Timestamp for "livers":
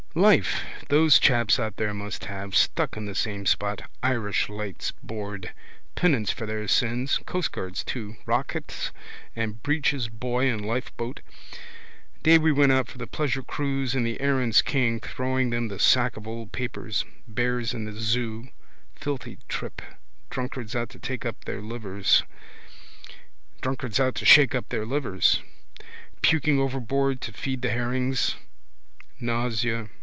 21.61-22.23